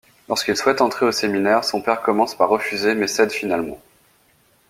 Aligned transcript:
Lorsqu'il 0.27 0.57
souhaite 0.57 0.81
entrer 0.81 1.05
au 1.05 1.11
séminaire, 1.11 1.63
son 1.63 1.79
père 1.79 2.01
commence 2.01 2.33
par 2.33 2.49
refuser 2.49 2.95
mais 2.95 3.05
cède 3.05 3.31
finalement. 3.31 3.79